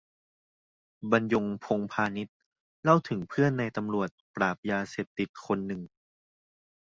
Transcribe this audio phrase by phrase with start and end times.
[1.11, 2.27] บรรยง พงษ์พานิช
[2.83, 5.81] เล่าถึงเพื่อนนายตำรวจปราบยาเสพติดคนหนึ่ง